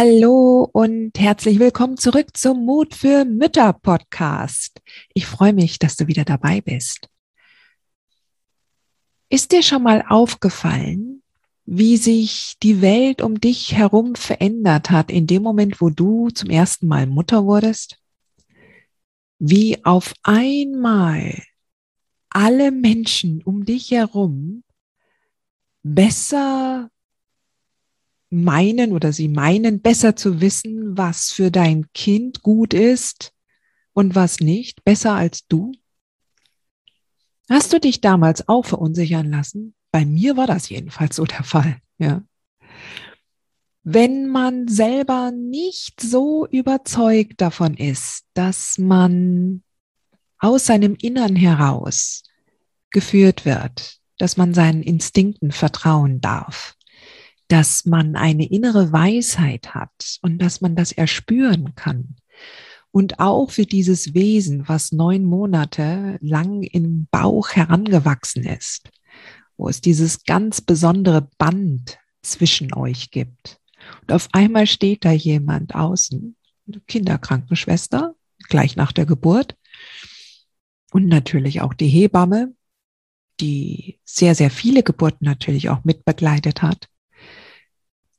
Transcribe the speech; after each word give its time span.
Hallo 0.00 0.70
und 0.72 1.18
herzlich 1.18 1.58
willkommen 1.58 1.96
zurück 1.96 2.36
zum 2.36 2.64
Mut 2.64 2.94
für 2.94 3.24
Mütter 3.24 3.72
Podcast. 3.72 4.80
Ich 5.12 5.26
freue 5.26 5.52
mich, 5.52 5.80
dass 5.80 5.96
du 5.96 6.06
wieder 6.06 6.24
dabei 6.24 6.60
bist. 6.60 7.08
Ist 9.28 9.50
dir 9.50 9.60
schon 9.64 9.82
mal 9.82 10.04
aufgefallen, 10.08 11.24
wie 11.66 11.96
sich 11.96 12.54
die 12.62 12.80
Welt 12.80 13.20
um 13.20 13.40
dich 13.40 13.72
herum 13.72 14.14
verändert 14.14 14.92
hat 14.92 15.10
in 15.10 15.26
dem 15.26 15.42
Moment, 15.42 15.80
wo 15.80 15.90
du 15.90 16.30
zum 16.30 16.48
ersten 16.48 16.86
Mal 16.86 17.08
Mutter 17.08 17.44
wurdest? 17.44 17.98
Wie 19.40 19.84
auf 19.84 20.14
einmal 20.22 21.42
alle 22.30 22.70
Menschen 22.70 23.42
um 23.42 23.64
dich 23.64 23.90
herum 23.90 24.62
besser 25.82 26.88
meinen 28.30 28.92
oder 28.92 29.12
sie 29.12 29.28
meinen 29.28 29.80
besser 29.80 30.16
zu 30.16 30.40
wissen, 30.40 30.96
was 30.96 31.30
für 31.30 31.50
dein 31.50 31.90
Kind 31.92 32.42
gut 32.42 32.74
ist 32.74 33.32
und 33.92 34.14
was 34.14 34.40
nicht, 34.40 34.84
besser 34.84 35.14
als 35.14 35.46
du? 35.46 35.72
Hast 37.48 37.72
du 37.72 37.80
dich 37.80 38.00
damals 38.00 38.48
auch 38.48 38.66
verunsichern 38.66 39.30
lassen? 39.30 39.74
Bei 39.90 40.04
mir 40.04 40.36
war 40.36 40.46
das 40.46 40.68
jedenfalls 40.68 41.16
so 41.16 41.24
der 41.24 41.44
Fall, 41.44 41.78
ja. 41.98 42.22
Wenn 43.82 44.28
man 44.28 44.68
selber 44.68 45.30
nicht 45.30 46.00
so 46.00 46.46
überzeugt 46.46 47.40
davon 47.40 47.74
ist, 47.74 48.26
dass 48.34 48.76
man 48.76 49.62
aus 50.38 50.66
seinem 50.66 50.94
Innern 51.00 51.36
heraus 51.36 52.22
geführt 52.90 53.46
wird, 53.46 53.98
dass 54.18 54.36
man 54.36 54.52
seinen 54.52 54.82
Instinkten 54.82 55.52
vertrauen 55.52 56.20
darf, 56.20 56.76
dass 57.48 57.86
man 57.86 58.14
eine 58.14 58.46
innere 58.46 58.92
Weisheit 58.92 59.74
hat 59.74 60.18
und 60.22 60.38
dass 60.38 60.60
man 60.60 60.76
das 60.76 60.92
erspüren 60.92 61.74
kann. 61.74 62.16
Und 62.90 63.20
auch 63.20 63.50
für 63.50 63.64
dieses 63.64 64.14
Wesen, 64.14 64.68
was 64.68 64.92
neun 64.92 65.24
Monate 65.24 66.18
lang 66.20 66.62
im 66.62 67.06
Bauch 67.10 67.50
herangewachsen 67.50 68.44
ist, 68.44 68.90
wo 69.56 69.68
es 69.68 69.80
dieses 69.80 70.24
ganz 70.24 70.60
besondere 70.60 71.28
Band 71.38 71.98
zwischen 72.22 72.74
euch 72.74 73.10
gibt. 73.10 73.58
Und 74.02 74.12
auf 74.12 74.28
einmal 74.32 74.66
steht 74.66 75.04
da 75.04 75.12
jemand 75.12 75.74
außen, 75.74 76.36
eine 76.66 76.80
Kinderkrankenschwester, 76.86 78.14
gleich 78.48 78.76
nach 78.76 78.92
der 78.92 79.06
Geburt. 79.06 79.56
Und 80.90 81.06
natürlich 81.06 81.60
auch 81.60 81.74
die 81.74 81.88
Hebamme, 81.88 82.54
die 83.40 84.00
sehr, 84.04 84.34
sehr 84.34 84.50
viele 84.50 84.82
Geburten 84.82 85.24
natürlich 85.24 85.68
auch 85.70 85.84
mitbegleitet 85.84 86.62
hat 86.62 86.88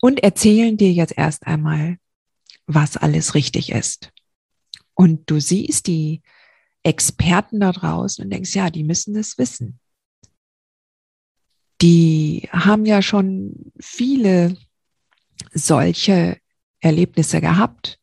und 0.02 0.24
erzählen 0.24 0.78
dir 0.78 0.92
jetzt 0.92 1.18
erst 1.18 1.46
einmal, 1.48 1.98
was 2.66 2.98
alles 2.98 3.36
richtig 3.36 3.72
ist. 3.72 4.12
Und 4.94 5.30
du 5.30 5.40
siehst 5.40 5.88
die 5.88 6.22
Experten 6.84 7.60
da 7.60 7.72
draußen 7.72 8.24
und 8.24 8.32
denkst, 8.32 8.56
ja, 8.56 8.70
die 8.70 8.84
müssen 8.84 9.16
es 9.16 9.38
wissen. 9.38 9.80
Die 11.82 12.50
haben 12.52 12.86
ja 12.86 13.02
schon 13.02 13.72
viele 13.80 14.58
solche 15.54 16.38
Erlebnisse 16.82 17.42
gehabt 17.42 18.00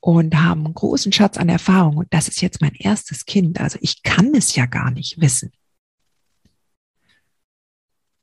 und 0.00 0.36
haben 0.36 0.64
einen 0.64 0.74
großen 0.74 1.12
Schatz 1.12 1.36
an 1.36 1.48
Erfahrung. 1.48 1.96
Und 1.96 2.12
das 2.12 2.28
ist 2.28 2.40
jetzt 2.40 2.60
mein 2.60 2.74
erstes 2.74 3.26
Kind. 3.26 3.60
Also 3.60 3.78
ich 3.80 4.02
kann 4.02 4.34
es 4.34 4.54
ja 4.54 4.66
gar 4.66 4.90
nicht 4.90 5.20
wissen. 5.20 5.52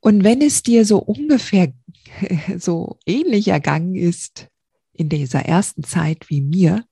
Und 0.01 0.23
wenn 0.23 0.41
es 0.41 0.63
dir 0.63 0.85
so 0.85 0.97
ungefähr 0.97 1.71
so 2.57 2.99
ähnlich 3.05 3.47
ergangen 3.47 3.95
ist 3.95 4.47
in 4.91 5.07
dieser 5.07 5.45
ersten 5.45 5.83
Zeit 5.83 6.29
wie 6.29 6.41
mir, 6.41 6.83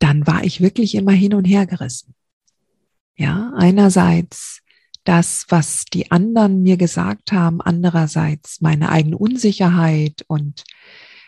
dann 0.00 0.26
war 0.26 0.44
ich 0.44 0.60
wirklich 0.60 0.96
immer 0.96 1.12
hin 1.12 1.34
und 1.34 1.44
her 1.44 1.66
gerissen. 1.66 2.14
Ja, 3.16 3.52
einerseits 3.56 4.60
das, 5.04 5.46
was 5.48 5.84
die 5.84 6.10
anderen 6.10 6.62
mir 6.62 6.76
gesagt 6.76 7.30
haben, 7.30 7.60
andererseits 7.60 8.60
meine 8.60 8.88
eigene 8.88 9.16
Unsicherheit 9.16 10.24
und 10.26 10.64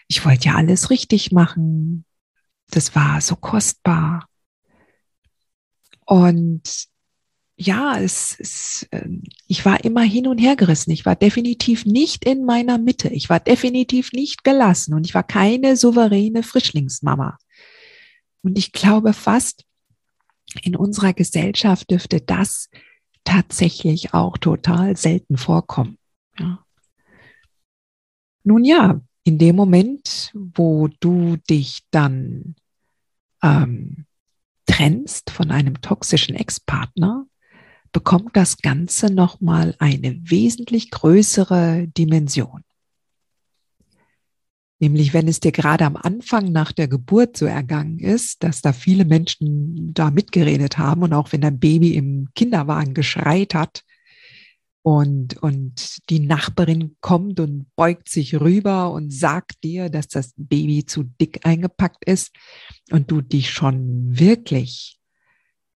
ich 0.08 0.24
wollte 0.24 0.46
ja 0.46 0.54
alles 0.56 0.90
richtig 0.90 1.30
machen. 1.32 2.04
Das 2.70 2.94
war 2.94 3.20
so 3.20 3.36
kostbar. 3.36 4.28
Und 6.04 6.88
ja, 7.56 7.98
es, 7.98 8.36
es, 8.38 8.86
ähm, 8.92 9.22
ich 9.48 9.64
war 9.64 9.82
immer 9.84 10.02
hin 10.02 10.26
und 10.26 10.38
her 10.38 10.56
gerissen. 10.56 10.90
Ich 10.90 11.06
war 11.06 11.16
definitiv 11.16 11.86
nicht 11.86 12.24
in 12.24 12.44
meiner 12.44 12.76
Mitte. 12.76 13.08
Ich 13.08 13.30
war 13.30 13.40
definitiv 13.40 14.12
nicht 14.12 14.44
gelassen 14.44 14.92
und 14.92 15.06
ich 15.06 15.14
war 15.14 15.22
keine 15.22 15.76
souveräne 15.76 16.42
Frischlingsmama. 16.42 17.38
Und 18.42 18.58
ich 18.58 18.72
glaube 18.72 19.14
fast, 19.14 19.64
in 20.62 20.76
unserer 20.76 21.14
Gesellschaft 21.14 21.90
dürfte 21.90 22.20
das 22.20 22.68
tatsächlich 23.24 24.14
auch 24.14 24.38
total 24.38 24.96
selten 24.96 25.36
vorkommen. 25.36 25.98
Ja. 26.38 26.64
Nun 28.44 28.64
ja, 28.64 29.00
in 29.24 29.38
dem 29.38 29.56
Moment, 29.56 30.30
wo 30.34 30.88
du 31.00 31.36
dich 31.50 31.80
dann 31.90 32.54
ähm, 33.42 34.06
trennst 34.66 35.30
von 35.30 35.50
einem 35.50 35.80
toxischen 35.80 36.36
Ex-Partner, 36.36 37.26
bekommt 37.96 38.36
das 38.36 38.58
Ganze 38.58 39.10
nochmal 39.10 39.74
eine 39.78 40.20
wesentlich 40.22 40.90
größere 40.90 41.88
Dimension. 41.96 42.60
Nämlich 44.78 45.14
wenn 45.14 45.28
es 45.28 45.40
dir 45.40 45.50
gerade 45.50 45.86
am 45.86 45.96
Anfang 45.96 46.52
nach 46.52 46.72
der 46.72 46.88
Geburt 46.88 47.38
so 47.38 47.46
ergangen 47.46 47.98
ist, 47.98 48.42
dass 48.42 48.60
da 48.60 48.74
viele 48.74 49.06
Menschen 49.06 49.94
da 49.94 50.10
mitgeredet 50.10 50.76
haben 50.76 51.04
und 51.04 51.14
auch 51.14 51.32
wenn 51.32 51.40
dein 51.40 51.58
Baby 51.58 51.94
im 51.94 52.28
Kinderwagen 52.34 52.92
geschreit 52.92 53.54
hat 53.54 53.82
und, 54.82 55.38
und 55.42 55.96
die 56.10 56.20
Nachbarin 56.20 56.96
kommt 57.00 57.40
und 57.40 57.74
beugt 57.76 58.10
sich 58.10 58.38
rüber 58.38 58.92
und 58.92 59.10
sagt 59.10 59.64
dir, 59.64 59.88
dass 59.88 60.08
das 60.08 60.34
Baby 60.36 60.84
zu 60.84 61.04
dick 61.18 61.46
eingepackt 61.46 62.04
ist 62.04 62.36
und 62.90 63.10
du 63.10 63.22
dich 63.22 63.50
schon 63.50 64.18
wirklich 64.18 64.98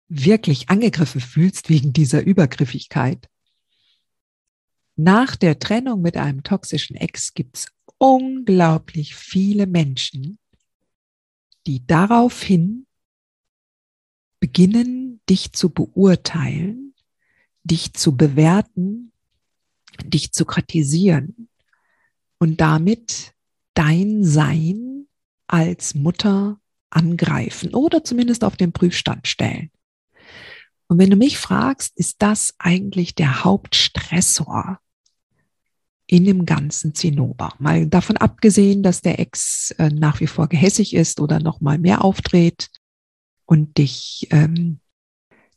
wirklich 0.09 0.69
angegriffen 0.69 1.21
fühlst 1.21 1.69
wegen 1.69 1.93
dieser 1.93 2.23
Übergriffigkeit. 2.23 3.29
Nach 4.95 5.35
der 5.35 5.59
Trennung 5.59 6.01
mit 6.01 6.17
einem 6.17 6.43
toxischen 6.43 6.95
Ex 6.95 7.33
gibt 7.33 7.57
es 7.57 7.67
unglaublich 7.97 9.15
viele 9.15 9.67
Menschen, 9.67 10.39
die 11.67 11.85
daraufhin 11.85 12.87
beginnen, 14.39 15.21
dich 15.29 15.53
zu 15.53 15.69
beurteilen, 15.69 16.95
dich 17.63 17.93
zu 17.93 18.17
bewerten, 18.17 19.11
dich 20.03 20.31
zu 20.31 20.45
kritisieren 20.45 21.49
und 22.39 22.59
damit 22.59 23.33
dein 23.73 24.23
Sein 24.23 25.07
als 25.47 25.93
Mutter 25.93 26.59
angreifen 26.89 27.73
oder 27.73 28.03
zumindest 28.03 28.43
auf 28.43 28.57
den 28.57 28.71
Prüfstand 28.71 29.27
stellen. 29.27 29.71
Und 30.89 30.97
wenn 30.97 31.11
du 31.11 31.15
mich 31.15 31.37
fragst, 31.37 31.95
ist 31.97 32.15
das 32.19 32.55
eigentlich 32.57 33.13
der 33.13 33.43
Hauptstressor 33.43 34.79
in 36.07 36.25
dem 36.25 36.47
ganzen 36.47 36.95
Zinnober? 36.95 37.53
Mal 37.59 37.85
davon 37.85 38.17
abgesehen, 38.17 38.81
dass 38.81 39.01
der 39.01 39.19
Ex 39.19 39.69
äh, 39.77 39.89
nach 39.89 40.19
wie 40.19 40.25
vor 40.25 40.49
gehässig 40.49 40.95
ist 40.95 41.19
oder 41.19 41.39
noch 41.39 41.61
mal 41.61 41.77
mehr 41.77 42.03
aufdreht 42.03 42.71
und 43.45 43.77
dich, 43.77 44.27
ähm, 44.31 44.79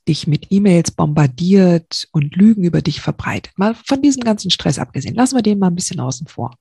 dich 0.06 0.26
mit 0.26 0.52
E-Mails 0.52 0.90
bombardiert 0.90 2.08
und 2.12 2.36
Lügen 2.36 2.64
über 2.64 2.82
dich 2.82 3.00
verbreitet. 3.00 3.54
Mal 3.56 3.74
von 3.74 4.02
diesem 4.02 4.24
ganzen 4.24 4.50
Stress 4.50 4.78
abgesehen. 4.78 5.14
Lassen 5.14 5.36
wir 5.36 5.42
den 5.42 5.58
mal 5.58 5.68
ein 5.68 5.74
bisschen 5.74 6.00
außen 6.00 6.26
vor. 6.26 6.58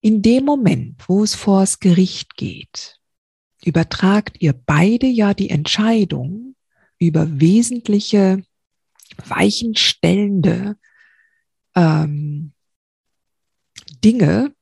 In 0.00 0.20
dem 0.20 0.44
Moment, 0.44 1.08
wo 1.08 1.22
es 1.22 1.36
vors 1.36 1.78
Gericht 1.78 2.36
geht, 2.36 2.98
übertragt 3.64 4.36
ihr 4.40 4.52
beide 4.52 5.06
ja 5.06 5.32
die 5.32 5.50
Entscheidung 5.50 6.56
über 7.06 7.40
wesentliche, 7.40 8.42
weichenstellende 9.26 10.76
ähm, 11.74 12.52
Dinge 14.04 14.54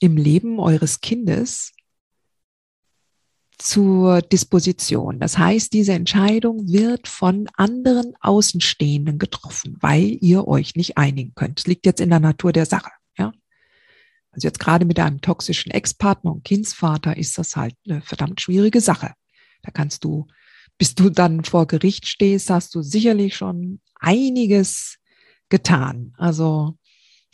im 0.00 0.16
Leben 0.16 0.58
eures 0.58 1.00
Kindes 1.00 1.72
zur 3.60 4.22
Disposition. 4.22 5.20
Das 5.20 5.36
heißt, 5.36 5.72
diese 5.72 5.92
Entscheidung 5.92 6.68
wird 6.68 7.08
von 7.08 7.46
anderen 7.54 8.14
Außenstehenden 8.20 9.18
getroffen, 9.18 9.76
weil 9.80 10.16
ihr 10.20 10.48
euch 10.48 10.76
nicht 10.76 10.96
einigen 10.96 11.34
könnt. 11.34 11.60
Es 11.60 11.66
liegt 11.66 11.84
jetzt 11.84 12.00
in 12.00 12.08
der 12.08 12.20
Natur 12.20 12.52
der 12.52 12.64
Sache. 12.64 12.90
Ja? 13.18 13.32
Also 14.30 14.48
jetzt 14.48 14.60
gerade 14.60 14.86
mit 14.86 14.98
einem 14.98 15.20
toxischen 15.20 15.70
Ex-Partner 15.72 16.32
und 16.32 16.44
Kindsvater 16.44 17.16
ist 17.16 17.36
das 17.36 17.54
halt 17.54 17.74
eine 17.86 18.00
verdammt 18.00 18.40
schwierige 18.40 18.80
Sache. 18.80 19.12
Da 19.62 19.70
kannst 19.70 20.04
du, 20.04 20.26
bis 20.80 20.94
du 20.94 21.10
dann 21.10 21.44
vor 21.44 21.66
Gericht 21.66 22.06
stehst, 22.06 22.48
hast 22.48 22.74
du 22.74 22.80
sicherlich 22.80 23.36
schon 23.36 23.80
einiges 23.96 24.96
getan. 25.50 26.14
Also 26.16 26.78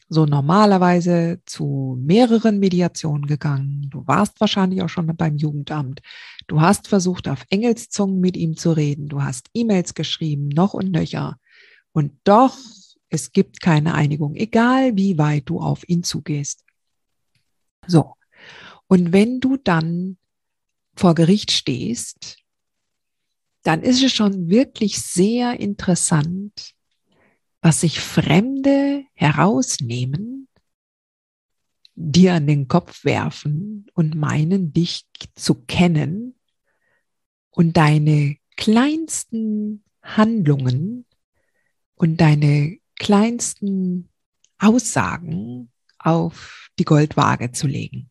so 0.08 0.26
normalerweise 0.26 1.40
zu 1.46 1.96
mehreren 1.96 2.58
Mediationen 2.58 3.28
gegangen. 3.28 3.86
Du 3.88 4.04
warst 4.04 4.40
wahrscheinlich 4.40 4.82
auch 4.82 4.88
schon 4.88 5.06
beim 5.16 5.36
Jugendamt. 5.36 6.00
Du 6.48 6.60
hast 6.60 6.88
versucht, 6.88 7.28
auf 7.28 7.44
Engelszungen 7.48 8.18
mit 8.18 8.36
ihm 8.36 8.56
zu 8.56 8.72
reden. 8.72 9.06
Du 9.06 9.22
hast 9.22 9.46
E-Mails 9.54 9.94
geschrieben, 9.94 10.48
noch 10.48 10.74
und 10.74 10.90
nöcher. 10.90 11.38
Und 11.92 12.14
doch, 12.24 12.58
es 13.10 13.30
gibt 13.30 13.60
keine 13.60 13.94
Einigung, 13.94 14.34
egal 14.34 14.96
wie 14.96 15.18
weit 15.18 15.44
du 15.48 15.60
auf 15.60 15.88
ihn 15.88 16.02
zugehst. 16.02 16.64
So. 17.86 18.14
Und 18.88 19.12
wenn 19.12 19.38
du 19.38 19.56
dann 19.56 20.16
vor 20.96 21.14
Gericht 21.14 21.52
stehst, 21.52 22.42
dann 23.66 23.82
ist 23.82 24.02
es 24.02 24.12
schon 24.12 24.48
wirklich 24.48 25.02
sehr 25.02 25.58
interessant, 25.58 26.74
was 27.60 27.80
sich 27.80 27.98
Fremde 27.98 29.04
herausnehmen, 29.14 30.48
dir 31.96 32.34
an 32.34 32.46
den 32.46 32.68
Kopf 32.68 33.04
werfen 33.04 33.86
und 33.94 34.14
meinen, 34.14 34.72
dich 34.72 35.06
zu 35.34 35.54
kennen 35.54 36.36
und 37.50 37.76
deine 37.76 38.36
kleinsten 38.56 39.82
Handlungen 40.00 41.04
und 41.96 42.20
deine 42.20 42.78
kleinsten 42.94 44.10
Aussagen 44.58 45.72
auf 45.98 46.68
die 46.78 46.84
Goldwaage 46.84 47.50
zu 47.50 47.66
legen. 47.66 48.10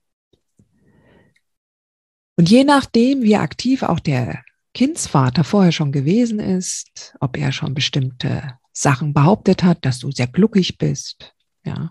Und 2.35 2.49
je 2.49 2.65
nachdem, 2.65 3.21
wie 3.21 3.37
aktiv 3.37 3.83
auch 3.83 4.01
der 4.01 4.43
Kindsvater 4.75 5.45
vorher 5.45 5.71
schon 5.71 5.91
gewesen 5.93 6.39
ist, 6.39 7.15
ob 7.21 7.37
er 7.37 7.51
schon 7.51 7.73
bestimmte 7.73 8.59
Sachen 8.73 9.13
behauptet 9.13 9.63
hat, 9.63 9.85
dass 9.85 9.99
du 9.99 10.11
sehr 10.11 10.27
glücklich 10.27 10.77
bist, 10.77 11.33
ja, 11.63 11.89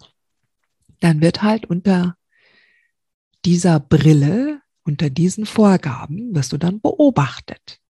dann 1.00 1.20
wird 1.22 1.42
halt 1.42 1.64
unter 1.64 2.16
dieser 3.44 3.80
Brille, 3.80 4.60
unter 4.84 5.08
diesen 5.08 5.46
Vorgaben, 5.46 6.34
wirst 6.34 6.52
du 6.52 6.58
dann 6.58 6.80
beobachtet. 6.80 7.80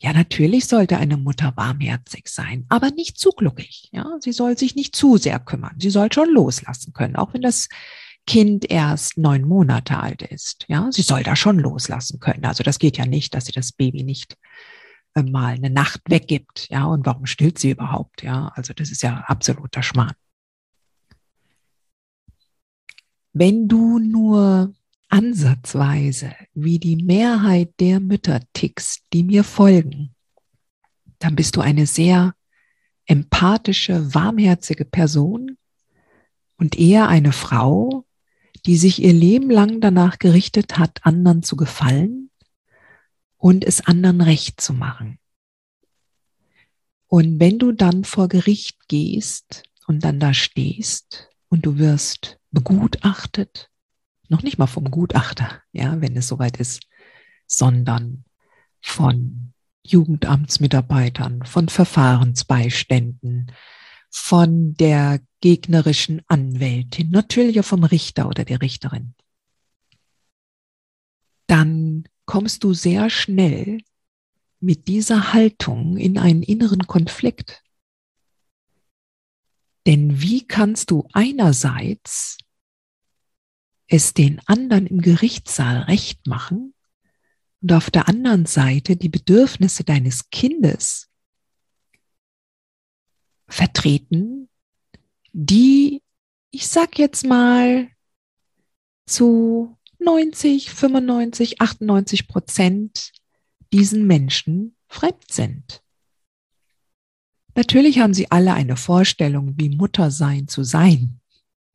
Ja, 0.00 0.12
natürlich 0.12 0.66
sollte 0.66 0.98
eine 0.98 1.16
Mutter 1.16 1.52
warmherzig 1.56 2.28
sein, 2.28 2.64
aber 2.68 2.90
nicht 2.90 3.18
zu 3.18 3.30
glücklich. 3.30 3.88
Ja, 3.92 4.16
sie 4.20 4.32
soll 4.32 4.56
sich 4.56 4.74
nicht 4.76 4.96
zu 4.96 5.16
sehr 5.16 5.38
kümmern. 5.40 5.76
Sie 5.78 5.90
soll 5.90 6.12
schon 6.12 6.30
loslassen 6.30 6.92
können, 6.92 7.16
auch 7.16 7.34
wenn 7.34 7.42
das 7.42 7.68
Kind 8.26 8.70
erst 8.70 9.18
neun 9.18 9.42
Monate 9.42 9.98
alt 9.98 10.22
ist. 10.22 10.64
Ja, 10.68 10.88
sie 10.90 11.02
soll 11.02 11.22
da 11.22 11.34
schon 11.34 11.58
loslassen 11.58 12.20
können. 12.20 12.44
Also 12.44 12.62
das 12.62 12.78
geht 12.78 12.96
ja 12.96 13.06
nicht, 13.06 13.34
dass 13.34 13.46
sie 13.46 13.52
das 13.52 13.72
Baby 13.72 14.04
nicht 14.04 14.36
äh, 15.14 15.22
mal 15.22 15.54
eine 15.54 15.70
Nacht 15.70 16.02
weggibt. 16.08 16.68
Ja, 16.70 16.84
und 16.84 17.04
warum 17.04 17.26
stillt 17.26 17.58
sie 17.58 17.70
überhaupt? 17.70 18.22
Ja, 18.22 18.52
also 18.54 18.72
das 18.74 18.90
ist 18.90 19.02
ja 19.02 19.24
absoluter 19.26 19.82
Schmarrn. 19.82 20.14
Wenn 23.32 23.66
du 23.66 23.98
nur 23.98 24.72
ansatzweise 25.08 26.34
wie 26.54 26.78
die 26.78 26.96
Mehrheit 26.96 27.74
der 27.80 28.00
Mütter 28.00 28.40
tickst, 28.52 29.02
die 29.12 29.24
mir 29.24 29.42
folgen, 29.42 30.14
dann 31.18 31.36
bist 31.36 31.56
du 31.56 31.60
eine 31.60 31.86
sehr 31.86 32.34
empathische, 33.06 34.14
warmherzige 34.14 34.84
Person 34.84 35.56
und 36.56 36.78
eher 36.78 37.08
eine 37.08 37.32
Frau, 37.32 38.04
die 38.66 38.76
sich 38.76 39.02
ihr 39.02 39.12
Leben 39.12 39.50
lang 39.50 39.80
danach 39.80 40.18
gerichtet 40.18 40.78
hat, 40.78 41.04
anderen 41.04 41.42
zu 41.42 41.56
gefallen 41.56 42.30
und 43.36 43.64
es 43.64 43.80
anderen 43.86 44.20
recht 44.20 44.60
zu 44.60 44.72
machen. 44.72 45.18
Und 47.08 47.40
wenn 47.40 47.58
du 47.58 47.72
dann 47.72 48.04
vor 48.04 48.28
Gericht 48.28 48.88
gehst 48.88 49.64
und 49.86 50.04
dann 50.04 50.20
da 50.20 50.32
stehst 50.32 51.28
und 51.48 51.66
du 51.66 51.76
wirst 51.78 52.38
begutachtet, 52.52 53.68
noch 54.28 54.42
nicht 54.42 54.58
mal 54.58 54.66
vom 54.66 54.90
Gutachter, 54.90 55.60
ja, 55.72 56.00
wenn 56.00 56.16
es 56.16 56.28
soweit 56.28 56.58
ist, 56.58 56.80
sondern 57.46 58.24
von 58.80 59.52
Jugendamtsmitarbeitern, 59.84 61.44
von 61.44 61.68
Verfahrensbeiständen, 61.68 63.52
von 64.12 64.74
der 64.74 65.20
gegnerischen 65.40 66.20
Anwältin, 66.28 67.10
natürlich 67.10 67.58
auch 67.58 67.64
vom 67.64 67.82
Richter 67.82 68.28
oder 68.28 68.44
der 68.44 68.60
Richterin. 68.60 69.14
Dann 71.46 72.04
kommst 72.26 72.62
du 72.62 72.74
sehr 72.74 73.08
schnell 73.08 73.80
mit 74.60 74.86
dieser 74.86 75.32
Haltung 75.32 75.96
in 75.96 76.18
einen 76.18 76.42
inneren 76.42 76.86
Konflikt. 76.86 77.62
Denn 79.86 80.20
wie 80.20 80.46
kannst 80.46 80.90
du 80.90 81.08
einerseits 81.12 82.38
es 83.88 84.14
den 84.14 84.40
anderen 84.46 84.86
im 84.86 85.00
Gerichtssaal 85.00 85.82
recht 85.82 86.26
machen 86.26 86.74
und 87.62 87.72
auf 87.72 87.90
der 87.90 88.08
anderen 88.08 88.46
Seite 88.46 88.96
die 88.96 89.08
Bedürfnisse 89.08 89.84
deines 89.84 90.30
Kindes 90.30 91.11
vertreten, 93.52 94.48
die, 95.32 96.02
ich 96.50 96.68
sag 96.68 96.98
jetzt 96.98 97.26
mal, 97.26 97.88
zu 99.06 99.76
90, 99.98 100.70
95, 100.70 101.60
98 101.60 102.28
Prozent 102.28 103.12
diesen 103.72 104.06
Menschen 104.06 104.76
fremd 104.88 105.30
sind. 105.30 105.82
Natürlich 107.54 107.98
haben 107.98 108.14
sie 108.14 108.30
alle 108.30 108.54
eine 108.54 108.76
Vorstellung, 108.76 109.54
wie 109.58 109.68
Muttersein 109.68 110.48
zu 110.48 110.62
sein 110.64 111.20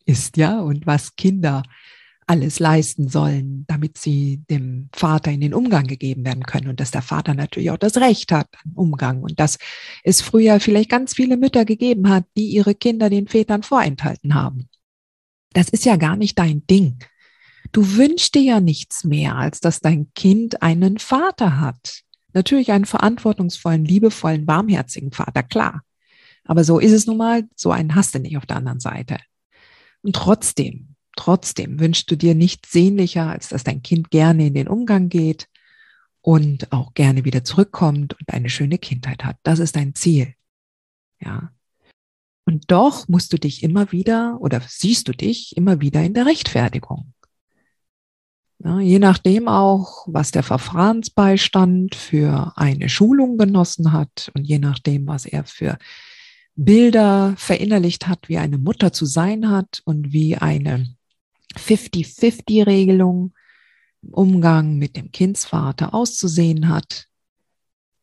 ist, 0.05 0.38
ja, 0.38 0.60
und 0.60 0.88
was 0.88 1.15
Kinder 1.15 1.62
alles 2.27 2.60
leisten 2.60 3.07
sollen, 3.07 3.65
damit 3.67 3.98
sie 3.98 4.43
dem 4.50 4.89
Vater 4.93 5.31
in 5.31 5.39
den 5.39 5.53
Umgang 5.53 5.88
gegeben 5.88 6.25
werden 6.25 6.43
können 6.43 6.67
und 6.67 6.79
dass 6.81 6.91
der 6.91 7.01
Vater 7.01 7.34
natürlich 7.34 7.72
auch 7.72 7.77
das 7.77 7.98
Recht 7.98 8.34
hat 8.34 8.50
am 8.65 8.74
Umgang 8.74 9.24
und 9.24 9.39
dass 9.39 9.57
es 10.03 10.22
früher 10.22 10.60
vielleicht 10.60 10.89
ganz 10.89 11.13
viele 11.13 11.38
Mütter 11.38 11.63
gegeben 11.63 12.10
hat, 12.10 12.25
die 12.36 12.50
ihre 12.50 12.75
Kinder 12.75 13.10
den 13.10 13.27
Vätern 13.27 13.63
vorenthalten 13.63 14.36
haben. 14.36 14.67
Das 15.53 15.69
ist 15.69 15.86
ja 15.86 15.96
gar 15.96 16.17
nicht 16.17 16.38
dein 16.38 16.67
Ding. 16.67 17.00
Du 17.72 17.96
wünschst 17.96 18.36
dir 18.36 18.41
ja 18.41 18.60
nichts 18.60 19.05
mehr, 19.05 19.38
als 19.38 19.62
dass 19.62 19.79
dein 19.79 20.12
Kind 20.13 20.62
einen 20.62 21.00
Vater 21.00 21.62
hat. 21.62 22.01
Natürlich 22.34 22.72
einen 22.72 22.86
verantwortungsvollen, 22.86 23.86
liebevollen, 23.86 24.46
warmherzigen 24.48 25.13
Vater, 25.13 25.43
klar. 25.43 25.81
Aber 26.43 26.65
so 26.65 26.79
ist 26.79 26.91
es 26.91 27.07
nun 27.07 27.17
mal, 27.17 27.46
so 27.55 27.72
einen 27.72 27.96
hast 27.96 28.15
du 28.15 28.19
nicht 28.19 28.38
auf 28.38 28.46
der 28.46 28.57
anderen 28.57 28.79
Seite. 28.81 29.17
Und 30.01 30.15
trotzdem 30.15 30.96
Trotzdem 31.17 31.79
wünschst 31.79 32.09
du 32.09 32.15
dir 32.15 32.36
nichts 32.36 32.71
sehnlicher, 32.71 33.27
als 33.27 33.50
dass 33.50 33.65
dein 33.65 33.81
Kind 33.81 34.12
gerne 34.12 34.47
in 34.47 34.53
den 34.53 34.69
Umgang 34.69 35.09
geht 35.09 35.50
und 36.21 36.71
auch 36.71 36.93
gerne 36.93 37.25
wieder 37.25 37.43
zurückkommt 37.43 38.13
und 38.13 38.33
eine 38.33 38.50
schöne 38.50 38.77
Kindheit 38.77 39.25
hat. 39.25 39.38
Das 39.43 39.59
ist 39.59 39.75
dein 39.75 39.95
Ziel. 39.95 40.36
Ja. 41.19 41.51
Und 42.45 42.71
doch 42.71 43.07
musst 43.07 43.33
du 43.33 43.38
dich 43.38 43.63
immer 43.63 43.91
wieder 43.91 44.38
oder 44.39 44.62
siehst 44.65 45.07
du 45.07 45.12
dich 45.12 45.57
immer 45.57 45.81
wieder 45.81 46.03
in 46.03 46.13
der 46.13 46.27
Rechtfertigung. 46.27 47.13
Ja, 48.59 48.79
je 48.79 49.00
nachdem 49.00 49.47
auch, 49.47 50.07
was 50.07 50.31
der 50.31 50.43
Verfahrensbeistand 50.43 51.95
für 51.95 52.53
eine 52.55 52.89
Schulung 52.89 53.38
genossen 53.38 53.91
hat 53.91 54.31
und 54.33 54.45
je 54.45 54.59
nachdem, 54.59 55.07
was 55.07 55.25
er 55.25 55.45
für 55.45 55.77
Bilder 56.55 57.33
verinnerlicht 57.38 58.07
hat, 58.07 58.29
wie 58.29 58.38
eine 58.38 58.57
Mutter 58.57 58.91
zu 58.91 59.05
sein 59.05 59.50
hat 59.50 59.81
und 59.86 60.12
wie 60.12 60.38
eine 60.38 60.96
50-50-Regelung 61.57 63.33
im 64.03 64.13
Umgang 64.13 64.77
mit 64.77 64.95
dem 64.95 65.11
Kindsvater 65.11 65.93
auszusehen 65.93 66.69
hat. 66.69 67.07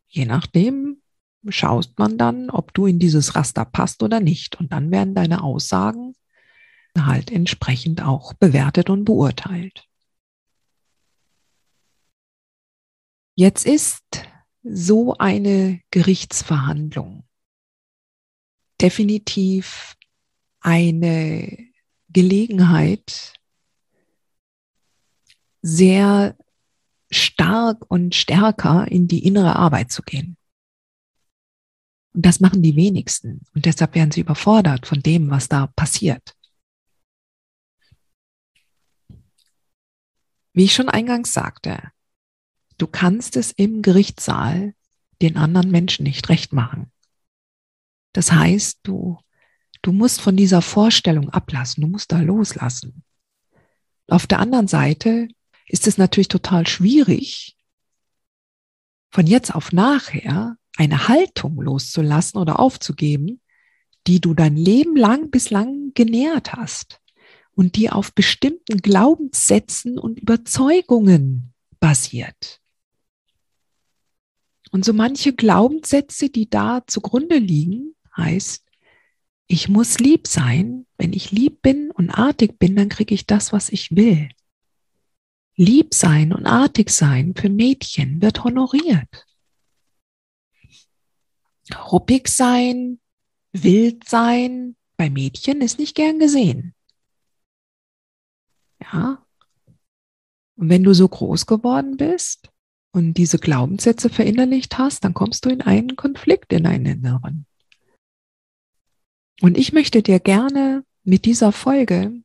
Je 0.06 0.26
nachdem 0.26 1.02
schaust 1.48 1.98
man 1.98 2.18
dann, 2.18 2.50
ob 2.50 2.72
du 2.74 2.86
in 2.86 2.98
dieses 2.98 3.34
Raster 3.34 3.64
passt 3.64 4.02
oder 4.02 4.20
nicht. 4.20 4.56
Und 4.56 4.72
dann 4.72 4.90
werden 4.90 5.14
deine 5.14 5.42
Aussagen 5.42 6.14
halt 6.96 7.30
entsprechend 7.30 8.02
auch 8.02 8.34
bewertet 8.34 8.88
und 8.90 9.04
beurteilt. 9.04 9.86
Jetzt 13.36 13.66
ist 13.66 14.04
so 14.62 15.16
eine 15.18 15.80
Gerichtsverhandlung 15.90 17.24
definitiv 18.80 19.96
eine 20.60 21.58
Gelegenheit, 22.08 23.34
sehr 25.64 26.36
stark 27.10 27.90
und 27.90 28.14
stärker 28.14 28.86
in 28.86 29.08
die 29.08 29.24
innere 29.24 29.56
Arbeit 29.56 29.90
zu 29.90 30.02
gehen. 30.02 30.36
Und 32.12 32.26
das 32.26 32.38
machen 32.38 32.62
die 32.62 32.76
wenigsten. 32.76 33.40
Und 33.54 33.64
deshalb 33.64 33.94
werden 33.94 34.10
sie 34.10 34.20
überfordert 34.20 34.86
von 34.86 35.00
dem, 35.00 35.30
was 35.30 35.48
da 35.48 35.68
passiert. 35.68 36.36
Wie 40.52 40.64
ich 40.64 40.74
schon 40.74 40.90
eingangs 40.90 41.32
sagte, 41.32 41.90
du 42.76 42.86
kannst 42.86 43.36
es 43.36 43.50
im 43.50 43.80
Gerichtssaal 43.80 44.74
den 45.22 45.38
anderen 45.38 45.70
Menschen 45.70 46.04
nicht 46.04 46.28
recht 46.28 46.52
machen. 46.52 46.92
Das 48.12 48.32
heißt, 48.32 48.80
du, 48.82 49.18
du 49.80 49.92
musst 49.92 50.20
von 50.20 50.36
dieser 50.36 50.60
Vorstellung 50.60 51.30
ablassen, 51.30 51.80
du 51.80 51.88
musst 51.88 52.12
da 52.12 52.20
loslassen. 52.20 53.02
Auf 54.08 54.26
der 54.26 54.40
anderen 54.40 54.68
Seite 54.68 55.28
ist 55.66 55.86
es 55.86 55.98
natürlich 55.98 56.28
total 56.28 56.66
schwierig, 56.66 57.56
von 59.10 59.26
jetzt 59.26 59.54
auf 59.54 59.72
nachher 59.72 60.56
eine 60.76 61.08
Haltung 61.08 61.60
loszulassen 61.60 62.40
oder 62.40 62.58
aufzugeben, 62.58 63.40
die 64.06 64.20
du 64.20 64.34
dein 64.34 64.56
Leben 64.56 64.96
lang 64.96 65.30
bislang 65.30 65.92
genährt 65.94 66.52
hast 66.52 67.00
und 67.52 67.76
die 67.76 67.90
auf 67.90 68.12
bestimmten 68.12 68.78
Glaubenssätzen 68.78 69.98
und 69.98 70.18
Überzeugungen 70.18 71.54
basiert. 71.80 72.60
Und 74.72 74.84
so 74.84 74.92
manche 74.92 75.32
Glaubenssätze, 75.32 76.30
die 76.30 76.50
da 76.50 76.82
zugrunde 76.86 77.38
liegen, 77.38 77.94
heißt, 78.16 78.64
ich 79.46 79.68
muss 79.68 80.00
lieb 80.00 80.26
sein. 80.26 80.86
Wenn 80.96 81.12
ich 81.12 81.30
lieb 81.30 81.62
bin 81.62 81.90
und 81.92 82.10
artig 82.10 82.58
bin, 82.58 82.74
dann 82.74 82.88
kriege 82.88 83.14
ich 83.14 83.26
das, 83.26 83.52
was 83.52 83.68
ich 83.68 83.94
will. 83.94 84.28
Lieb 85.56 85.94
sein 85.94 86.32
und 86.32 86.46
artig 86.46 86.90
sein 86.90 87.34
für 87.36 87.48
Mädchen 87.48 88.20
wird 88.20 88.44
honoriert. 88.44 89.26
Ruppig 91.90 92.28
sein, 92.28 93.00
wild 93.52 94.08
sein 94.08 94.76
bei 94.96 95.10
Mädchen 95.10 95.60
ist 95.60 95.78
nicht 95.78 95.94
gern 95.94 96.18
gesehen. 96.18 96.74
Ja. 98.80 99.24
Und 100.56 100.68
wenn 100.68 100.84
du 100.84 100.92
so 100.94 101.08
groß 101.08 101.46
geworden 101.46 101.96
bist 101.96 102.50
und 102.92 103.14
diese 103.14 103.38
Glaubenssätze 103.38 104.08
verinnerlicht 104.08 104.78
hast, 104.78 105.04
dann 105.04 105.14
kommst 105.14 105.44
du 105.44 105.50
in 105.50 105.62
einen 105.62 105.96
Konflikt 105.96 106.52
in 106.52 106.66
einen 106.66 106.86
Inneren. 106.86 107.46
Und 109.40 109.58
ich 109.58 109.72
möchte 109.72 110.02
dir 110.02 110.20
gerne 110.20 110.84
mit 111.02 111.24
dieser 111.24 111.50
Folge 111.50 112.22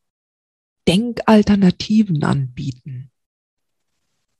Denkalternativen 0.87 2.23
anbieten. 2.23 2.98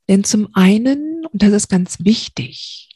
Denn 0.10 0.24
zum 0.24 0.50
einen, 0.56 1.24
und 1.28 1.44
das 1.44 1.54
ist 1.54 1.70
ganz 1.70 2.04
wichtig, 2.04 2.90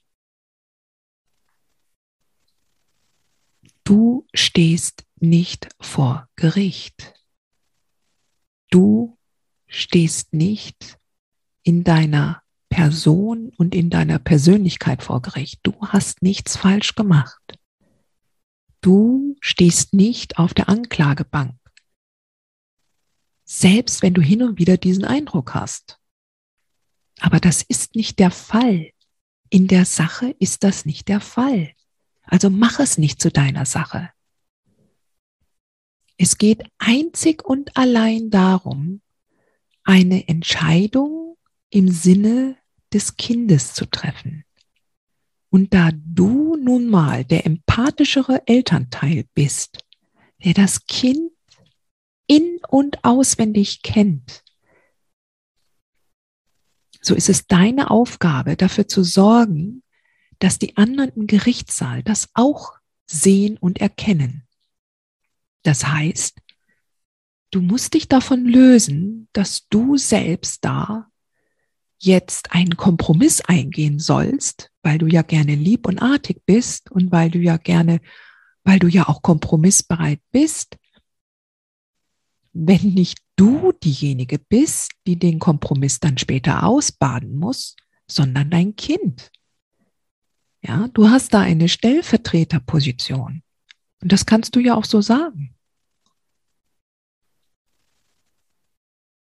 du 3.84 4.26
stehst 4.34 5.06
nicht 5.18 5.70
vor 5.80 6.28
Gericht. 6.36 7.14
Du 8.72 9.20
stehst 9.68 10.34
nicht 10.34 10.98
in 11.62 11.84
deiner 11.84 12.42
Person 12.70 13.50
und 13.58 13.76
in 13.76 13.92
deiner 13.92 14.18
Persönlichkeit 14.18 15.04
vor 15.04 15.22
Gericht. 15.22 15.60
Du 15.62 15.76
hast 15.82 16.24
nichts 16.24 16.58
falsch 16.58 16.96
gemacht. 16.96 17.60
Du 18.82 19.36
stehst 19.40 19.94
nicht 19.94 20.40
auf 20.40 20.56
der 20.56 20.68
Anklagebank. 20.68 21.60
Selbst 23.46 24.02
wenn 24.02 24.16
du 24.16 24.22
hin 24.22 24.42
und 24.42 24.58
wieder 24.58 24.78
diesen 24.78 25.06
Eindruck 25.06 25.54
hast. 25.54 26.00
Aber 27.24 27.40
das 27.40 27.62
ist 27.62 27.96
nicht 27.96 28.20
der 28.20 28.32
Fall. 28.32 28.92
In 29.50 29.68
der 29.68 29.86
Sache 29.86 30.36
ist 30.40 30.66
das 30.66 30.86
nicht 30.86 31.08
der 31.08 31.22
Fall. 31.22 31.72
Also 32.24 32.50
mach 32.50 32.82
es 32.82 32.98
nicht 32.98 33.22
zu 33.22 33.32
deiner 33.32 33.66
Sache. 33.66 34.10
Es 36.18 36.38
geht 36.38 36.64
einzig 36.80 37.46
und 37.46 37.78
allein 37.78 38.30
darum, 38.30 39.02
eine 39.86 40.28
Entscheidung 40.28 41.38
im 41.70 41.90
Sinne 41.90 42.58
des 42.92 43.16
Kindes 43.16 43.74
zu 43.74 43.86
treffen. 43.86 44.44
Und 45.50 45.74
da 45.74 45.92
du 45.94 46.58
nun 46.58 46.88
mal 46.88 47.24
der 47.24 47.46
empathischere 47.46 48.46
Elternteil 48.48 49.24
bist, 49.34 49.86
der 50.44 50.54
das 50.54 50.88
Kind 50.88 51.32
in 52.28 52.60
und 52.68 53.02
auswendig 53.06 53.82
kennt, 53.82 54.43
so 57.04 57.16
ist 57.16 57.30
es 57.30 57.48
deine 57.48 57.92
Aufgabe, 57.92 58.56
dafür 58.56 58.88
zu 58.88 59.04
sorgen, 59.04 59.84
dass 60.40 60.58
die 60.58 60.78
anderen 60.78 61.12
im 61.12 61.28
Gerichtssaal 61.28 62.02
das 62.02 62.30
auch 62.34 62.74
sehen 63.06 63.58
und 63.58 63.80
erkennen. 63.82 64.48
Das 65.64 65.86
heißt, 65.86 66.40
du 67.52 67.62
musst 67.62 67.94
dich 67.94 68.08
davon 68.08 68.46
lösen, 68.46 69.28
dass 69.34 69.68
du 69.68 69.98
selbst 69.98 70.64
da 70.66 71.08
jetzt 72.00 72.54
einen 72.54 72.76
Kompromiss 72.76 73.42
eingehen 73.42 74.00
sollst, 74.00 74.72
weil 74.82 74.98
du 74.98 75.08
ja 75.08 75.22
gerne 75.22 75.56
lieb 75.56 75.88
und 75.88 76.02
artig 76.02 76.42
bist 76.46 76.92
und 76.92 77.12
weil 77.12 77.30
du 77.32 77.40
ja 77.40 77.58
gerne, 77.58 78.02
weil 78.64 78.80
du 78.80 78.88
ja 78.88 79.08
auch 79.08 79.22
kompromissbereit 79.22 80.20
bist, 80.32 80.78
wenn 82.54 82.94
nicht 82.94 83.23
du 83.36 83.72
diejenige 83.72 84.40
bist, 84.40 84.92
die 85.08 85.18
den 85.18 85.40
Kompromiss 85.40 86.00
dann 86.00 86.18
später 86.18 86.64
ausbaden 86.64 87.38
muss, 87.38 87.76
sondern 88.08 88.50
dein 88.50 88.76
Kind. 88.76 89.32
Ja, 90.62 90.88
du 90.90 91.10
hast 91.10 91.34
da 91.34 91.42
eine 91.42 91.68
Stellvertreterposition. 91.68 93.44
Und 94.02 94.12
das 94.12 94.26
kannst 94.26 94.56
du 94.56 94.60
ja 94.60 94.76
auch 94.76 94.86
so 94.86 95.02
sagen. 95.02 95.56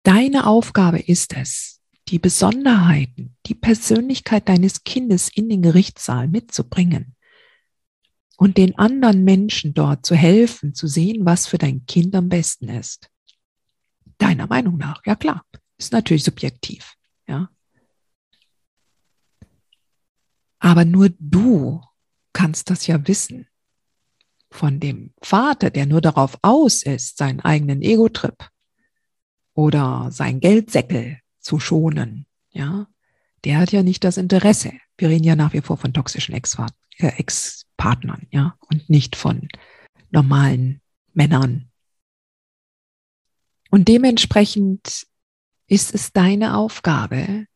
Deine 0.03 0.47
Aufgabe 0.47 0.99
ist 0.99 1.33
es, 1.33 1.79
die 2.07 2.17
Besonderheiten, 2.17 3.37
die 3.45 3.53
Persönlichkeit 3.53 4.49
deines 4.49 4.83
Kindes 4.83 5.29
in 5.29 5.47
den 5.47 5.61
Gerichtssaal 5.61 6.27
mitzubringen 6.27 7.15
und 8.37 8.57
den 8.57 8.77
anderen 8.79 9.23
Menschen 9.23 9.75
dort 9.75 10.05
zu 10.05 10.15
helfen, 10.15 10.73
zu 10.73 10.87
sehen, 10.87 11.25
was 11.25 11.45
für 11.45 11.59
dein 11.59 11.85
Kind 11.85 12.15
am 12.15 12.29
besten 12.29 12.69
ist. 12.69 13.10
Deiner 14.21 14.45
Meinung 14.45 14.77
nach, 14.77 15.01
ja 15.03 15.15
klar, 15.15 15.43
ist 15.79 15.93
natürlich 15.93 16.23
subjektiv, 16.23 16.93
ja. 17.27 17.49
Aber 20.59 20.85
nur 20.85 21.09
du 21.17 21.81
kannst 22.31 22.69
das 22.69 22.85
ja 22.85 23.07
wissen. 23.07 23.47
Von 24.51 24.79
dem 24.79 25.11
Vater, 25.23 25.71
der 25.71 25.87
nur 25.87 26.01
darauf 26.01 26.37
aus 26.43 26.83
ist, 26.83 27.17
seinen 27.17 27.39
eigenen 27.39 27.81
Ego-Trip 27.81 28.47
oder 29.55 30.09
sein 30.11 30.39
Geldsäckel 30.39 31.17
zu 31.39 31.59
schonen, 31.59 32.27
ja, 32.51 32.85
der 33.43 33.57
hat 33.57 33.71
ja 33.71 33.81
nicht 33.81 34.03
das 34.03 34.17
Interesse. 34.17 34.73
Wir 34.99 35.09
reden 35.09 35.23
ja 35.23 35.35
nach 35.35 35.53
wie 35.53 35.61
vor 35.61 35.77
von 35.77 35.93
toxischen 35.93 36.35
äh, 36.35 37.07
Ex-Partnern, 37.07 38.27
ja, 38.29 38.55
und 38.69 38.87
nicht 38.87 39.15
von 39.15 39.47
normalen 40.11 40.81
Männern, 41.13 41.70
und 43.71 43.87
dementsprechend 43.87 45.07
ist 45.67 45.95
es 45.95 46.11
deine 46.11 46.57
Aufgabe, 46.57 47.47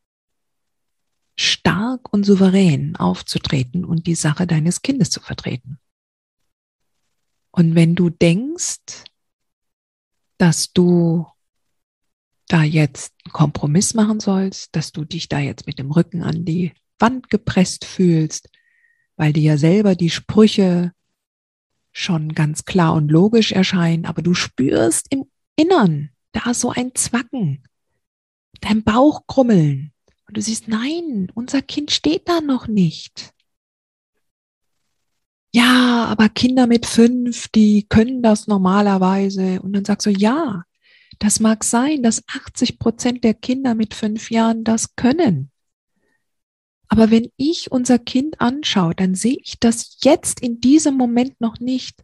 stark 1.38 2.12
und 2.14 2.26
souverän 2.26 2.96
aufzutreten 2.96 3.84
und 3.84 4.08
die 4.08 4.16
Sache 4.16 4.48
deines 4.48 4.82
Kindes 4.82 5.10
zu 5.10 5.20
vertreten. 5.20 5.78
Und 7.52 7.76
wenn 7.76 7.96
du 7.96 8.10
denkst, 8.10 9.04
dass 10.38 10.72
du 10.72 11.28
da 12.48 12.64
jetzt 12.64 13.14
einen 13.26 13.34
Kompromiss 13.34 13.94
machen 13.94 14.22
sollst, 14.22 14.74
dass 14.76 14.94
du 14.94 15.04
dich 15.04 15.28
da 15.28 15.40
jetzt 15.40 15.68
mit 15.68 15.80
dem 15.80 15.92
Rücken 15.92 16.24
an 16.24 16.46
die 16.46 16.74
Wand 16.98 17.30
gepresst 17.30 17.84
fühlst, 17.84 18.50
weil 19.18 19.34
dir 19.34 19.44
ja 19.44 19.58
selber 19.58 19.96
die 19.96 20.10
Sprüche 20.10 20.94
schon 21.92 22.34
ganz 22.34 22.64
klar 22.64 22.94
und 22.94 23.10
logisch 23.10 23.52
erscheinen, 23.52 24.06
aber 24.06 24.22
du 24.22 24.34
spürst 24.34 25.08
im 25.10 25.26
Innern 25.56 26.10
da 26.32 26.54
so 26.54 26.72
ein 26.72 26.94
Zwacken, 26.96 27.64
dein 28.62 28.84
Bauch 28.84 29.26
krummeln. 29.28 29.92
Und 30.28 30.38
du 30.38 30.42
siehst, 30.42 30.68
nein, 30.68 31.32
unser 31.34 31.62
Kind 31.62 31.92
steht 31.92 32.28
da 32.28 32.42
noch 32.42 32.68
nicht. 32.68 33.32
Ja, 35.54 36.06
aber 36.06 36.28
Kinder 36.28 36.68
mit 36.68 36.86
fünf, 36.86 37.48
die 37.48 37.88
können 37.88 38.22
das 38.22 38.48
normalerweise. 38.48 39.62
Und 39.62 39.74
dann 39.74 39.86
sagst 39.86 40.06
du, 40.06 40.10
ja, 40.10 40.64
das 41.20 41.40
mag 41.40 41.64
sein, 41.64 42.04
dass 42.04 42.24
80 42.28 42.78
Prozent 42.78 43.24
der 43.24 43.34
Kinder 43.34 43.74
mit 43.76 43.94
fünf 43.94 44.32
Jahren 44.32 44.66
das 44.66 44.96
können. 44.96 45.52
Aber 46.90 47.10
wenn 47.10 47.30
ich 47.38 47.72
unser 47.72 48.00
Kind 48.00 48.42
anschaue, 48.42 48.96
dann 48.96 49.16
sehe 49.16 49.38
ich 49.42 49.60
das 49.60 49.98
jetzt 50.04 50.42
in 50.42 50.60
diesem 50.60 50.96
Moment 50.96 51.40
noch 51.40 51.60
nicht. 51.60 52.04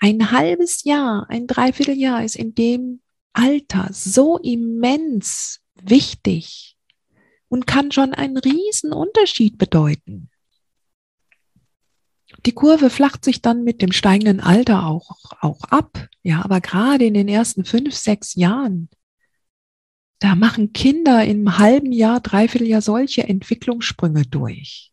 Ein 0.00 0.30
halbes 0.30 0.84
Jahr, 0.84 1.26
ein 1.28 1.46
Dreivierteljahr 1.46 2.24
ist 2.24 2.36
in 2.36 2.54
dem 2.54 3.00
Alter 3.32 3.88
so 3.92 4.38
immens 4.38 5.60
wichtig 5.82 6.76
und 7.48 7.66
kann 7.66 7.90
schon 7.90 8.14
einen 8.14 8.36
riesen 8.36 8.92
Unterschied 8.92 9.58
bedeuten. 9.58 10.30
Die 12.46 12.52
Kurve 12.52 12.90
flacht 12.90 13.24
sich 13.24 13.42
dann 13.42 13.64
mit 13.64 13.82
dem 13.82 13.92
steigenden 13.92 14.40
Alter 14.40 14.86
auch, 14.86 15.32
auch 15.40 15.62
ab. 15.64 16.08
Ja, 16.22 16.44
aber 16.44 16.60
gerade 16.60 17.04
in 17.04 17.14
den 17.14 17.28
ersten 17.28 17.64
fünf, 17.64 17.94
sechs 17.94 18.34
Jahren, 18.34 18.88
da 20.20 20.34
machen 20.34 20.72
Kinder 20.72 21.24
im 21.24 21.58
halben 21.58 21.92
Jahr, 21.92 22.20
dreiviertel 22.20 22.68
Jahr 22.68 22.82
solche 22.82 23.24
Entwicklungssprünge 23.24 24.22
durch. 24.22 24.92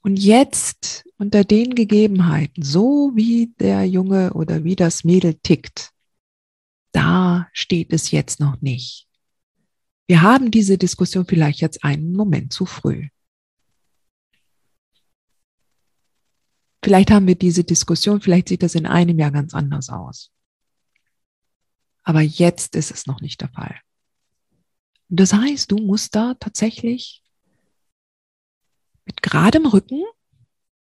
Und 0.00 0.18
jetzt 0.18 1.04
unter 1.18 1.44
den 1.44 1.74
Gegebenheiten, 1.74 2.62
so 2.62 3.12
wie 3.14 3.52
der 3.58 3.84
Junge 3.84 4.32
oder 4.32 4.64
wie 4.64 4.76
das 4.76 5.04
Mädel 5.04 5.34
tickt, 5.34 5.90
da 6.92 7.48
steht 7.52 7.92
es 7.92 8.10
jetzt 8.10 8.40
noch 8.40 8.60
nicht. 8.60 9.06
Wir 10.06 10.22
haben 10.22 10.50
diese 10.50 10.78
Diskussion 10.78 11.26
vielleicht 11.26 11.60
jetzt 11.60 11.84
einen 11.84 12.12
Moment 12.12 12.52
zu 12.52 12.64
früh. 12.64 13.08
Vielleicht 16.82 17.10
haben 17.10 17.26
wir 17.26 17.34
diese 17.34 17.64
Diskussion, 17.64 18.20
vielleicht 18.20 18.48
sieht 18.48 18.62
das 18.62 18.74
in 18.74 18.86
einem 18.86 19.18
Jahr 19.18 19.32
ganz 19.32 19.52
anders 19.52 19.90
aus. 19.90 20.30
Aber 22.04 22.22
jetzt 22.22 22.74
ist 22.76 22.90
es 22.90 23.06
noch 23.06 23.20
nicht 23.20 23.40
der 23.42 23.50
Fall. 23.50 23.78
Das 25.10 25.32
heißt, 25.32 25.70
du 25.70 25.76
musst 25.76 26.14
da 26.14 26.34
tatsächlich 26.34 27.22
mit 29.18 29.22
geradem 29.22 29.66
Rücken 29.66 30.04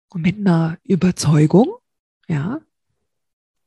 und 0.09 0.23
mit 0.23 0.39
einer 0.39 0.79
Überzeugung, 0.85 1.77
ja, 2.29 2.61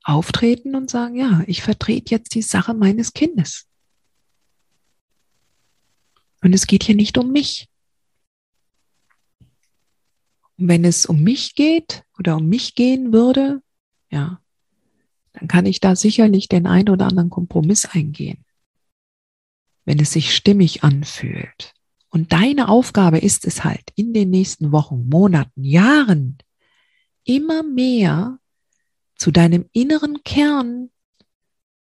auftreten 0.03 0.75
und 0.75 0.89
sagen, 0.89 1.15
ja, 1.15 1.43
ich 1.45 1.61
vertrete 1.61 2.11
jetzt 2.11 2.33
die 2.33 2.41
Sache 2.41 2.73
meines 2.73 3.13
Kindes. 3.13 3.67
Und 6.41 6.53
es 6.53 6.65
geht 6.65 6.83
hier 6.83 6.95
nicht 6.95 7.17
um 7.19 7.31
mich. 7.31 7.69
Und 10.57 10.67
wenn 10.67 10.83
es 10.83 11.05
um 11.05 11.21
mich 11.21 11.53
geht 11.53 12.03
oder 12.17 12.37
um 12.37 12.47
mich 12.47 12.73
gehen 12.73 13.13
würde, 13.13 13.61
ja, 14.09 14.41
dann 15.33 15.47
kann 15.47 15.67
ich 15.67 15.79
da 15.79 15.95
sicherlich 15.95 16.47
den 16.47 16.65
einen 16.65 16.89
oder 16.89 17.05
anderen 17.07 17.29
Kompromiss 17.29 17.85
eingehen. 17.85 18.45
Wenn 19.83 19.99
es 19.99 20.11
sich 20.11 20.35
stimmig 20.35 20.83
anfühlt. 20.83 21.74
Und 22.15 22.31
deine 22.31 22.69
Aufgabe 22.69 23.17
ist 23.17 23.45
es 23.45 23.65
halt, 23.65 23.91
in 23.95 24.13
den 24.13 24.29
nächsten 24.29 24.71
Wochen, 24.71 25.09
Monaten, 25.09 25.65
Jahren 25.65 26.37
immer 27.25 27.61
mehr 27.61 28.39
zu 29.17 29.31
deinem 29.31 29.65
inneren 29.73 30.23
Kern, 30.23 30.91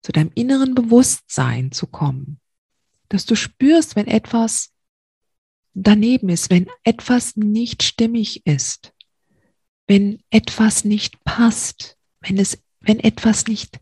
zu 0.03 0.11
deinem 0.11 0.29
inneren 0.35 0.75
Bewusstsein 0.75 1.71
zu 1.71 1.87
kommen. 1.87 2.39
Dass 3.07 3.25
du 3.25 3.33
spürst, 3.33 3.95
wenn 3.95 4.05
etwas 4.05 4.71
daneben 5.73 6.29
ist, 6.29 6.51
wenn 6.51 6.67
etwas 6.83 7.35
nicht 7.35 7.81
stimmig 7.81 8.45
ist, 8.45 8.93
wenn 9.87 10.21
etwas 10.29 10.85
nicht 10.85 11.23
passt, 11.23 11.97
wenn 12.19 12.37
es, 12.37 12.61
wenn 12.81 12.99
etwas 12.99 13.47
nicht 13.47 13.79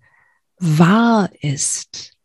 wahr 0.60 1.30
ist. 1.42 2.17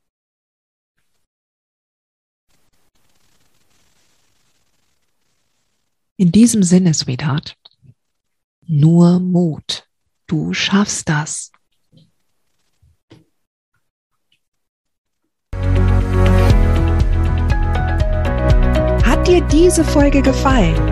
In 6.22 6.30
diesem 6.30 6.62
Sinne, 6.62 6.94
Sweetheart, 6.94 7.56
nur 8.68 9.18
Mut. 9.18 9.88
Du 10.28 10.52
schaffst 10.52 11.08
das. 11.08 11.50
Hat 19.02 19.26
dir 19.26 19.40
diese 19.50 19.82
Folge 19.84 20.22
gefallen? 20.22 20.91